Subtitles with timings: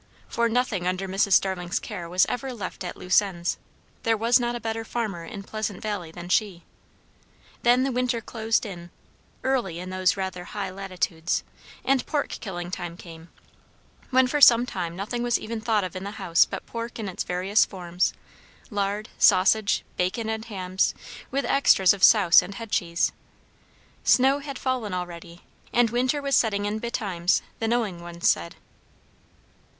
[0.27, 1.33] For nothing under Mrs.
[1.33, 3.59] Starling's care was ever left at loose ends;
[4.01, 6.63] there was not a better farmer in Pleasant Valley than she.
[7.61, 8.89] Then the winter closed in,
[9.43, 11.43] early in those rather high latitudes;
[11.85, 13.29] and pork killing time came,
[14.09, 17.07] when for some time nothing was even thought of in the house but pork in
[17.07, 18.11] its various forms,
[18.71, 20.95] lard, sausage, bacon, and hams,
[21.29, 23.11] with extras of souse and headcheese.
[24.03, 25.41] Snow had fallen already;
[25.71, 28.55] and winter was setting in betimes, the knowing ones said.